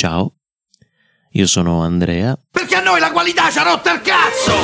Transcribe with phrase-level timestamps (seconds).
[0.00, 0.36] Ciao,
[1.32, 2.34] io sono Andrea.
[2.50, 4.54] Perché a noi la qualità ci ha rotto il cazzo!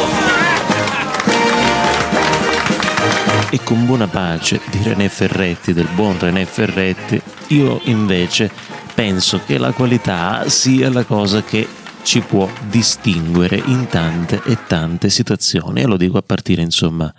[3.50, 8.50] E con buona pace di René Ferretti, del buon René Ferretti, io invece
[8.94, 11.68] penso che la qualità sia la cosa che
[12.02, 15.82] ci può distinguere in tante e tante situazioni.
[15.82, 17.12] E lo dico a partire, insomma,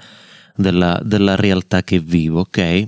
[0.55, 2.87] della, della realtà che vivo, ok?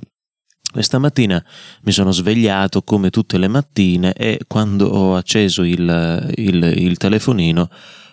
[0.71, 1.43] Questa mattina
[1.81, 7.69] mi sono svegliato come tutte le mattine e quando ho acceso il, il, il, telefonino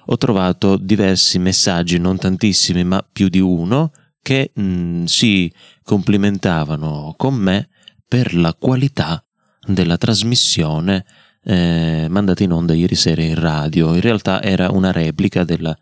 [0.06, 3.92] ho trovato diversi messaggi, non tantissimi ma più di uno,
[4.22, 5.52] che mh, mm, si
[5.82, 7.68] complimentavano con me
[8.08, 9.22] per la qualità
[9.66, 11.04] della trasmissione
[11.44, 13.92] eh, mandata in onda ieri sera in radio.
[13.92, 15.76] In realtà era una replica della,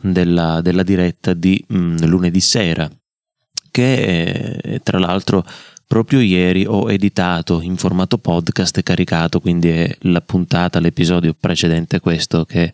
[0.00, 2.90] della, della diretta di mh, mm, lunedì sera,
[3.70, 5.44] che eh, tra l'altro
[5.86, 11.96] proprio ieri ho editato in formato podcast e caricato, quindi è la puntata, l'episodio precedente
[11.96, 12.72] a questo che,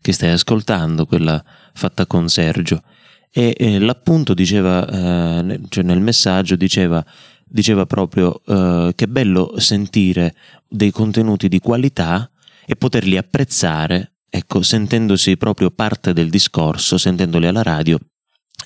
[0.00, 1.42] che, stai ascoltando, quella
[1.74, 2.82] fatta con Sergio.
[3.30, 7.04] E eh, l'appunto diceva, eh, cioè nel messaggio diceva,
[7.44, 10.34] diceva proprio eh, che è bello sentire
[10.68, 12.30] dei contenuti di qualità
[12.64, 17.98] e poterli apprezzare, ecco, sentendosi proprio parte del discorso, sentendoli alla radio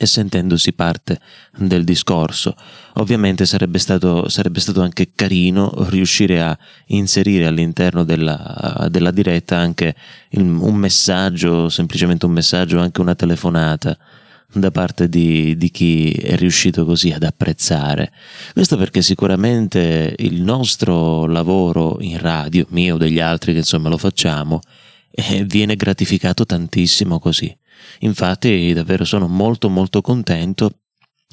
[0.02, 1.20] e sentendosi parte
[1.58, 2.56] del discorso.
[2.94, 9.94] Ovviamente sarebbe stato, sarebbe stato anche carino riuscire a inserire all'interno della, della diretta anche
[10.30, 13.94] il, un messaggio, semplicemente un messaggio, anche una telefonata
[14.50, 18.10] da parte di, di, chi è riuscito così ad apprezzare.
[18.54, 23.98] Questo perché sicuramente il nostro lavoro in radio, mio o degli altri che insomma lo
[23.98, 24.60] facciamo,
[25.10, 27.54] eh, viene gratificato tantissimo così.
[28.00, 30.80] Infatti davvero sono molto molto contento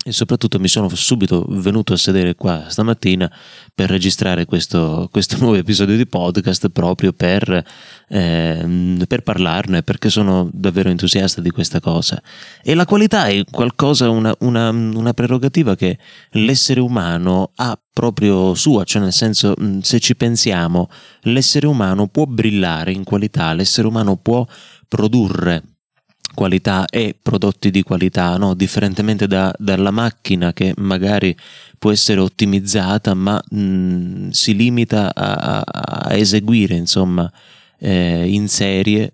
[0.08, 3.30] e soprattutto mi sono subito venuto a sedere qua stamattina
[3.76, 7.66] per registrare questo, questo nuovo episodio di podcast proprio per,
[8.08, 12.22] eh, per, parlarne perché sono davvero entusiasta di questa cosa.
[12.64, 15.98] E la qualità è qualcosa, una, una, una prerogativa che
[16.32, 20.90] l'essere umano ha proprio sua, cioè nel senso se ci pensiamo
[21.24, 24.48] l'essere umano può brillare in qualità, l'essere umano può
[24.88, 25.77] produrre
[26.38, 28.54] qualità e prodotti di qualità, no?
[28.54, 31.36] differentemente da, dalla macchina che magari
[31.80, 37.32] può essere ottimizzata ma mh, si limita a, a eseguire insomma
[37.80, 39.14] eh, in serie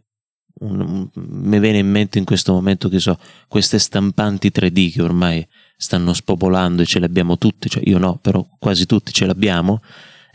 [0.59, 3.17] mi viene in mente in questo momento che so
[3.47, 5.47] queste stampanti 3D che ormai
[5.78, 9.81] stanno spopolando e ce le abbiamo tutte, cioè io no, però quasi tutti ce l'abbiamo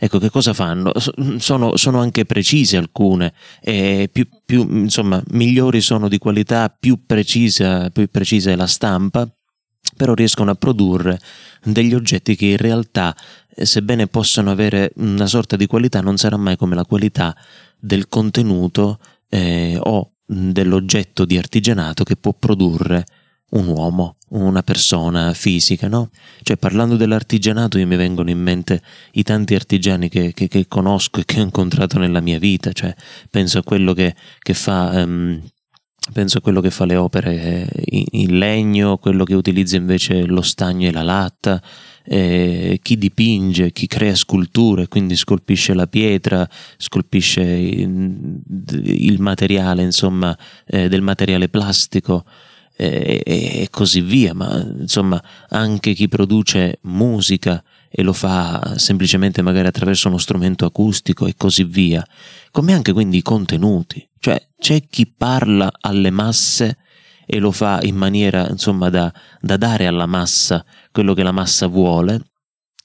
[0.01, 0.93] Ecco, che cosa fanno?
[1.39, 8.07] Sono, sono anche precise alcune, più, più, insomma, migliori sono di qualità, più precisa, più
[8.09, 9.29] precisa è la stampa,
[9.97, 11.19] però riescono a produrre
[11.63, 13.13] degli oggetti che in realtà,
[13.53, 17.35] eh, sebbene possano avere una sorta di qualità, non sarà mai come la qualità
[17.77, 18.99] del contenuto
[19.29, 23.03] eh, o dell'oggetto di artigianato che può produrre
[23.51, 26.09] un uomo, una persona fisica, no?
[26.43, 28.81] Cioè parlando dell'artigianato io mi vengono in mente
[29.13, 32.93] i tanti artigiani che, che, che conosco e che ho incontrato nella mia vita, cioè
[33.29, 35.03] penso a quello che, che fa...
[35.03, 35.41] Um,
[36.11, 40.87] penso a quello che fa le opere in legno, quello che utilizza invece lo stagno
[40.87, 41.61] e la latta,
[42.03, 48.41] eh, chi dipinge, chi crea sculture, quindi scolpisce la pietra, scolpisce il,
[48.83, 52.25] il materiale, insomma, eh, del materiale plastico
[52.81, 59.67] e, e così via, ma insomma anche chi produce musica e lo fa semplicemente magari
[59.67, 62.05] attraverso uno strumento acustico e così via,
[62.51, 66.77] come anche quindi i contenuti, cioè c'è chi parla alle masse
[67.25, 71.67] e lo fa in maniera insomma da, da dare alla massa quello che la massa
[71.67, 72.28] vuole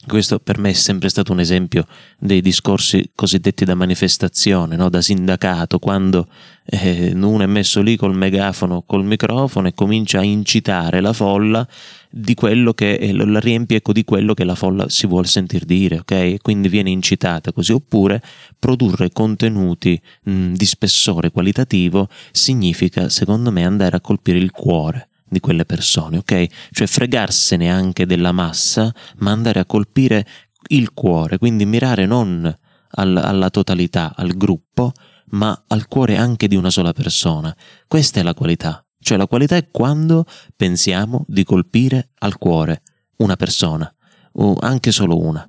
[0.06, 1.86] questo per me è sempre stato un esempio
[2.18, 4.88] dei discorsi cosiddetti da manifestazione, no?
[4.88, 6.28] da sindacato, quando
[6.64, 11.66] eh, uno è messo lì col megafono, col microfono e comincia a incitare la folla
[12.10, 15.64] di quello che eh, la riempie ecco, di quello che la folla si vuole sentir
[15.64, 16.36] dire, ok?
[16.40, 18.22] Quindi viene incitata così, oppure
[18.58, 25.40] produrre contenuti mh, di spessore qualitativo significa, secondo me, andare a colpire il cuore di
[25.40, 26.46] quelle persone, ok?
[26.70, 30.26] Cioè fregarsene anche della massa, ma andare a colpire
[30.68, 32.50] il cuore, quindi mirare non
[32.96, 34.92] al, alla totalità, al gruppo,
[35.30, 37.54] ma al cuore anche di una sola persona.
[37.88, 38.86] Questa è la qualità.
[38.98, 40.24] Cioè la qualità è quando
[40.56, 42.82] pensiamo di colpire al cuore
[43.16, 43.92] una persona,
[44.34, 45.46] o anche solo una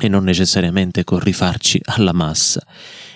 [0.00, 2.64] e non necessariamente con rifarci alla massa.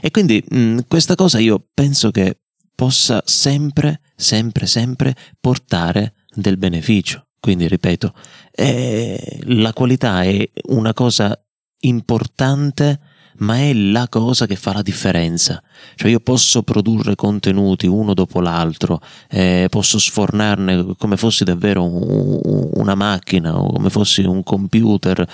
[0.00, 2.40] E quindi mh, questa cosa io penso che
[2.75, 7.26] possa sempre, sempre, sempre portare del beneficio.
[7.40, 8.14] Quindi, ripeto,
[8.52, 11.36] eh, la qualità è una cosa
[11.80, 13.00] importante
[13.38, 15.62] ma è la cosa che fa la differenza.
[15.94, 22.70] Cioè io posso produrre contenuti uno dopo l'altro, eh, posso sfornarne come fossi davvero un,
[22.74, 25.28] una macchina o come fossi un computer,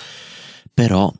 [0.73, 1.11] però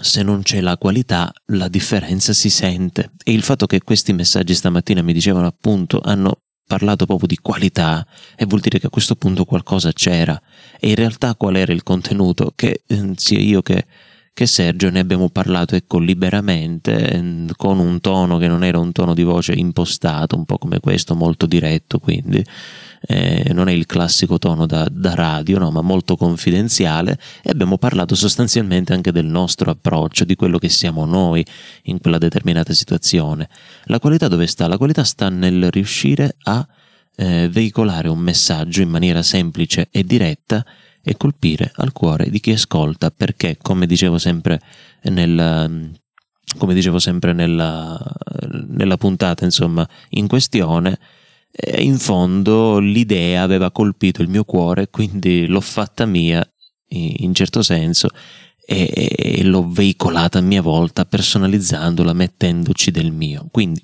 [0.00, 3.12] se non c'è la qualità, la differenza si sente.
[3.22, 8.06] E il fatto che questi messaggi stamattina mi dicevano appunto hanno parlato proprio di qualità
[8.36, 10.40] e vuol dire che a questo punto qualcosa c'era.
[10.80, 12.52] E in realtà qual era il contenuto?
[12.54, 13.86] Che eh, sia io che
[14.34, 18.90] che Sergio ne abbiamo parlato ecco liberamente ehm, con un tono che non era un
[18.90, 22.44] tono di voce impostato un po' come questo molto diretto quindi
[23.06, 27.78] eh, non è il classico tono da, da radio no, ma molto confidenziale e abbiamo
[27.78, 31.46] parlato sostanzialmente anche del nostro approccio di quello che siamo noi
[31.84, 33.48] in quella determinata situazione
[33.84, 34.66] la qualità dove sta?
[34.66, 36.66] la qualità sta nel riuscire a
[37.14, 40.64] eh, veicolare un messaggio in maniera semplice e diretta
[41.04, 44.60] e colpire al cuore di chi ascolta perché, come dicevo sempre
[45.02, 45.92] nel,
[46.56, 48.00] come dicevo sempre nella,
[48.68, 50.98] nella puntata insomma, in questione,
[51.50, 56.46] eh, in fondo l'idea aveva colpito il mio cuore, quindi l'ho fatta mia
[56.96, 58.08] in certo senso
[58.66, 63.48] e, l'ho veicolata a mia volta personalizzandola, mettendoci del mio.
[63.50, 63.82] Quindi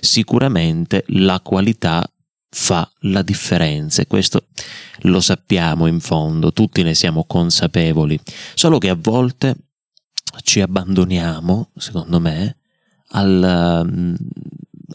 [0.00, 2.08] sicuramente la qualità
[2.50, 4.46] fa la differenza e questo
[5.02, 8.18] lo sappiamo in fondo, tutti ne siamo consapevoli,
[8.54, 9.56] solo che a volte
[10.42, 12.56] ci abbandoniamo, secondo me,
[13.08, 14.14] alla, mm,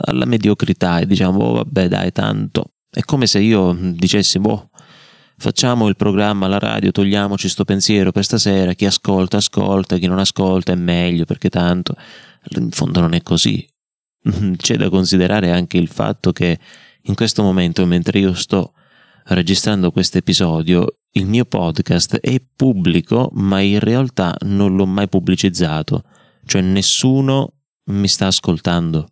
[0.05, 2.71] alla mediocrità e diciamo, oh, vabbè dai, tanto.
[2.89, 4.69] È come se io dicessi, boh,
[5.37, 10.19] facciamo il programma alla radio, togliamoci sto pensiero per stasera, chi ascolta ascolta, chi non
[10.19, 11.95] ascolta è meglio perché tanto,
[12.55, 13.65] in fondo non è così.
[14.55, 16.57] C'è da considerare anche il fatto che
[17.07, 18.73] in questo momento, mentre io sto
[19.25, 26.03] registrando questo episodio, il mio podcast è pubblico, ma in realtà non l'ho mai pubblicizzato,
[26.45, 27.53] cioè nessuno
[27.85, 29.09] mi sta ascoltando.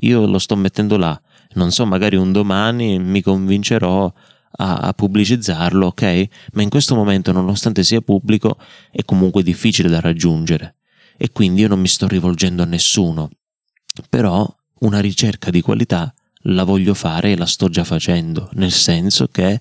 [0.00, 1.20] Io lo sto mettendo là,
[1.54, 4.12] non so, magari un domani mi convincerò
[4.58, 6.28] a, a pubblicizzarlo, ok?
[6.52, 8.58] Ma in questo momento, nonostante sia pubblico,
[8.90, 10.76] è comunque difficile da raggiungere
[11.16, 13.30] e quindi io non mi sto rivolgendo a nessuno.
[14.10, 14.46] Però
[14.80, 16.12] una ricerca di qualità
[16.48, 19.60] la voglio fare e la sto già facendo, nel senso che,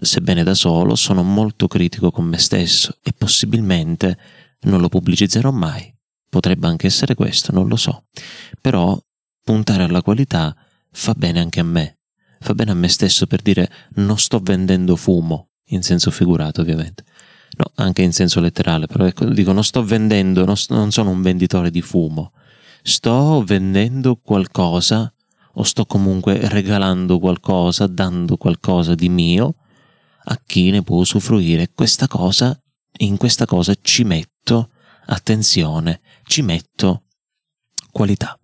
[0.00, 4.18] sebbene da solo, sono molto critico con me stesso e possibilmente
[4.62, 5.92] non lo pubblicizzerò mai.
[6.28, 8.04] Potrebbe anche essere questo, non lo so.
[8.60, 8.98] Però
[9.42, 10.54] puntare alla qualità
[10.92, 11.98] fa bene anche a me.
[12.38, 17.04] Fa bene a me stesso per dire non sto vendendo fumo, in senso figurato ovviamente.
[17.56, 21.20] No, anche in senso letterale, però ecco, dico non sto vendendo, non, non sono un
[21.20, 22.32] venditore di fumo.
[22.82, 25.12] Sto vendendo qualcosa
[25.54, 29.56] o sto comunque regalando qualcosa, dando qualcosa di mio
[30.24, 31.70] a chi ne può usufruire.
[31.74, 32.58] Questa cosa,
[32.98, 34.70] in questa cosa ci metto
[35.06, 37.04] attenzione, ci metto
[37.90, 38.38] qualità.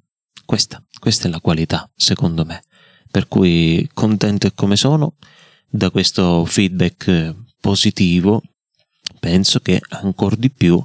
[0.44, 2.62] Questa, questa è la qualità, secondo me.
[3.11, 5.14] Per cui contento e come sono
[5.69, 8.43] da questo feedback positivo,
[9.19, 10.85] penso che ancora di più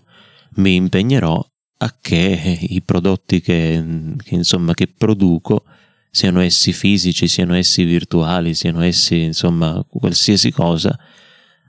[0.55, 1.43] mi impegnerò
[1.77, 5.63] a che i prodotti che, che, insomma, che produco
[6.11, 10.97] siano essi fisici, siano essi virtuali, siano essi insomma qualsiasi cosa,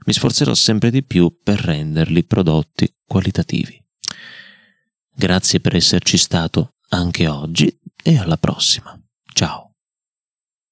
[0.05, 3.81] mi sforzerò sempre di più per renderli prodotti qualitativi.
[5.15, 8.99] Grazie per esserci stato anche oggi e alla prossima.
[9.33, 9.62] Ciao.